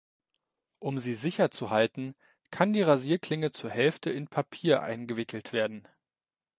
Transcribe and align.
Um 0.79 0.97
sie 0.97 1.13
sicher 1.13 1.51
zu 1.51 1.69
halten 1.69 2.15
kann 2.49 2.73
die 2.73 2.81
Rasierklinge 2.81 3.51
zur 3.51 3.69
Hälfte 3.69 4.09
in 4.09 4.27
Papier 4.27 4.81
eingewickelt 4.81 5.53
werden. 5.53 5.87